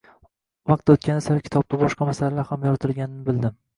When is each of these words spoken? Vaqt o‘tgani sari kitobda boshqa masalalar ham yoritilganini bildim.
Vaqt 0.69 0.93
o‘tgani 0.93 1.23
sari 1.27 1.45
kitobda 1.49 1.79
boshqa 1.83 2.07
masalalar 2.11 2.51
ham 2.53 2.67
yoritilganini 2.71 3.27
bildim. 3.29 3.59